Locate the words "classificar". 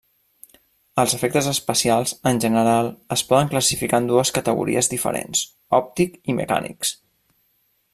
3.53-4.01